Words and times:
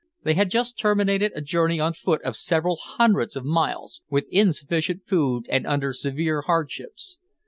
They 0.23 0.33
had 0.33 0.49
just 0.49 0.79
terminated 0.79 1.31
a 1.35 1.41
journey 1.41 1.79
on 1.79 1.93
foot 1.93 2.23
of 2.23 2.35
several 2.35 2.75
hundreds 2.81 3.35
of 3.35 3.45
miles, 3.45 4.01
with 4.09 4.25
insufficient 4.31 5.05
food 5.07 5.45
and 5.47 5.67
under 5.67 5.93
severe 5.93 6.41
hardships. 6.41 7.19